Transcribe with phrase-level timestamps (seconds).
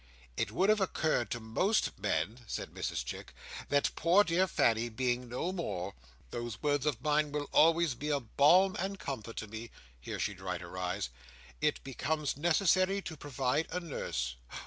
[0.35, 3.35] "It would have occurred to most men," said Mrs Chick,
[3.69, 8.75] "that poor dear Fanny being no more,—those words of mine will always be a balm
[8.79, 9.69] and comfort to me,"
[9.99, 11.11] here she dried her eyes;
[11.61, 14.37] "it becomes necessary to provide a Nurse."